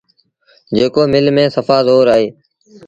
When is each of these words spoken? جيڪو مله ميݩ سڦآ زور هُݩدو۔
جيڪو 0.75 1.01
مله 1.13 1.31
ميݩ 1.35 1.53
سڦآ 1.55 1.77
زور 1.87 2.07
هُݩدو۔ 2.11 2.31